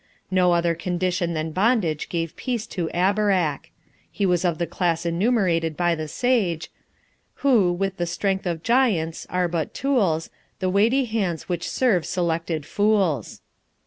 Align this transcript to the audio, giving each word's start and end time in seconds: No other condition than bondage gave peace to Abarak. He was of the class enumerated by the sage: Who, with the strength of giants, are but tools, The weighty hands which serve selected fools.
No 0.31 0.53
other 0.53 0.73
condition 0.73 1.35
than 1.35 1.51
bondage 1.51 2.09
gave 2.09 2.35
peace 2.35 2.65
to 2.65 2.89
Abarak. 2.91 3.69
He 4.11 4.25
was 4.25 4.43
of 4.43 4.57
the 4.57 4.65
class 4.65 5.05
enumerated 5.05 5.77
by 5.77 5.93
the 5.93 6.07
sage: 6.07 6.71
Who, 7.45 7.71
with 7.71 7.97
the 7.97 8.07
strength 8.07 8.47
of 8.47 8.63
giants, 8.63 9.27
are 9.29 9.47
but 9.47 9.75
tools, 9.75 10.31
The 10.57 10.71
weighty 10.71 11.05
hands 11.05 11.47
which 11.47 11.69
serve 11.69 12.07
selected 12.07 12.65
fools. 12.65 13.41